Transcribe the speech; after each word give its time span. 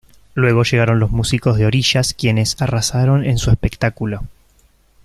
Luego 0.33 0.63
llegaron 0.63 0.99
los 0.99 1.11
músicos 1.11 1.59
de 1.59 1.67
Orishas 1.67 2.15
quienes 2.15 2.59
arrasaron 2.59 3.23
en 3.23 3.37
su 3.37 3.51
espectáculo. 3.51 4.21